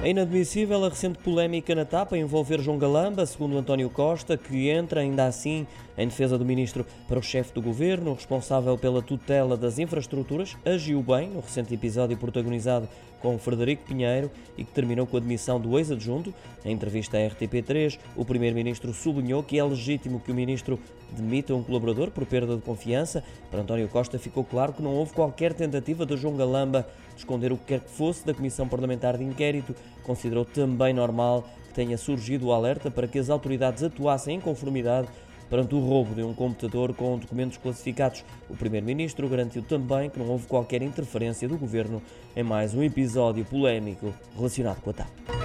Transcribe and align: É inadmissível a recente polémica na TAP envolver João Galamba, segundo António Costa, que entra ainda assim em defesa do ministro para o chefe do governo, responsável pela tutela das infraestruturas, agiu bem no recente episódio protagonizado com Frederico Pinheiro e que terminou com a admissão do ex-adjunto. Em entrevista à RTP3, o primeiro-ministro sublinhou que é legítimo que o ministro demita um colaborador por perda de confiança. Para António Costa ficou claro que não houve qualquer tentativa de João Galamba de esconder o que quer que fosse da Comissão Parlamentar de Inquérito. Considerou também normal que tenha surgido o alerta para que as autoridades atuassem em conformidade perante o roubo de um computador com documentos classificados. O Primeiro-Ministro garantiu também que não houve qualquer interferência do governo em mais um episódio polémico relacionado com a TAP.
É 0.00 0.10
inadmissível 0.10 0.84
a 0.84 0.88
recente 0.88 1.18
polémica 1.18 1.74
na 1.74 1.84
TAP 1.84 2.12
envolver 2.12 2.60
João 2.60 2.78
Galamba, 2.78 3.26
segundo 3.26 3.58
António 3.58 3.90
Costa, 3.90 4.36
que 4.36 4.68
entra 4.68 5.00
ainda 5.00 5.26
assim 5.26 5.66
em 5.98 6.06
defesa 6.06 6.38
do 6.38 6.44
ministro 6.44 6.86
para 7.08 7.18
o 7.18 7.22
chefe 7.22 7.52
do 7.52 7.60
governo, 7.60 8.14
responsável 8.14 8.78
pela 8.78 9.02
tutela 9.02 9.56
das 9.56 9.80
infraestruturas, 9.80 10.56
agiu 10.64 11.02
bem 11.02 11.30
no 11.30 11.40
recente 11.40 11.74
episódio 11.74 12.16
protagonizado 12.16 12.88
com 13.20 13.36
Frederico 13.38 13.84
Pinheiro 13.84 14.30
e 14.56 14.64
que 14.64 14.70
terminou 14.70 15.04
com 15.04 15.16
a 15.16 15.20
admissão 15.20 15.60
do 15.60 15.76
ex-adjunto. 15.76 16.32
Em 16.64 16.72
entrevista 16.72 17.16
à 17.16 17.20
RTP3, 17.20 17.98
o 18.14 18.24
primeiro-ministro 18.24 18.94
sublinhou 18.94 19.42
que 19.42 19.58
é 19.58 19.64
legítimo 19.64 20.20
que 20.20 20.30
o 20.30 20.34
ministro 20.34 20.78
demita 21.10 21.54
um 21.54 21.62
colaborador 21.62 22.10
por 22.10 22.24
perda 22.26 22.54
de 22.54 22.62
confiança. 22.62 23.24
Para 23.50 23.62
António 23.62 23.88
Costa 23.88 24.18
ficou 24.18 24.44
claro 24.44 24.72
que 24.72 24.82
não 24.82 24.94
houve 24.94 25.12
qualquer 25.12 25.52
tentativa 25.52 26.06
de 26.06 26.16
João 26.16 26.36
Galamba 26.36 26.86
de 27.14 27.22
esconder 27.22 27.52
o 27.52 27.56
que 27.56 27.64
quer 27.64 27.80
que 27.80 27.90
fosse 27.90 28.24
da 28.24 28.32
Comissão 28.32 28.68
Parlamentar 28.68 29.16
de 29.16 29.24
Inquérito. 29.24 29.74
Considerou 30.02 30.44
também 30.44 30.92
normal 30.92 31.44
que 31.68 31.74
tenha 31.74 31.98
surgido 31.98 32.46
o 32.46 32.52
alerta 32.52 32.90
para 32.90 33.06
que 33.06 33.18
as 33.18 33.30
autoridades 33.30 33.82
atuassem 33.82 34.36
em 34.36 34.40
conformidade 34.40 35.08
perante 35.48 35.74
o 35.74 35.80
roubo 35.80 36.14
de 36.14 36.22
um 36.22 36.34
computador 36.34 36.94
com 36.94 37.18
documentos 37.18 37.56
classificados. 37.56 38.24
O 38.48 38.56
Primeiro-Ministro 38.56 39.28
garantiu 39.28 39.62
também 39.62 40.10
que 40.10 40.18
não 40.18 40.28
houve 40.28 40.46
qualquer 40.46 40.82
interferência 40.82 41.48
do 41.48 41.56
governo 41.56 42.02
em 42.36 42.42
mais 42.42 42.74
um 42.74 42.82
episódio 42.82 43.44
polémico 43.44 44.12
relacionado 44.36 44.80
com 44.80 44.90
a 44.90 44.92
TAP. 44.92 45.37